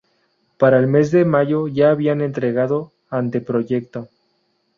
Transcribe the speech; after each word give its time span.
Para 0.57 0.79
el 0.79 0.87
mes 0.87 1.11
de 1.11 1.25
mayo 1.25 1.67
ya 1.67 1.91
habían 1.91 2.21
entregado 2.21 2.91
anteproyecto. 3.11 4.09